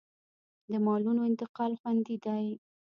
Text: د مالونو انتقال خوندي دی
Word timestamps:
د 0.71 0.73
مالونو 0.85 1.21
انتقال 1.29 1.71
خوندي 1.79 2.15
دی 2.25 2.45